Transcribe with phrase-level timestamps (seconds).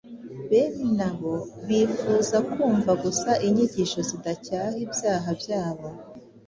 [0.49, 1.35] Bene abo
[1.67, 5.87] bifuza kumva gusa inyigisho zidacyaha ibyaha byabo